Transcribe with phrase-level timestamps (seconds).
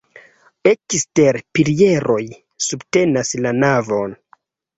[0.69, 2.23] Ekstere pilieroj
[2.69, 4.19] subtenas la navon.